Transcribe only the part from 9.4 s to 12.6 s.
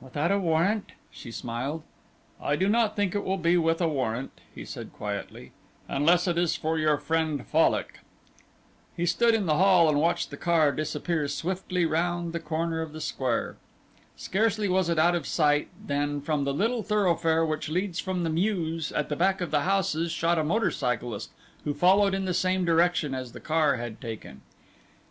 the hall and watched the car disappear swiftly round the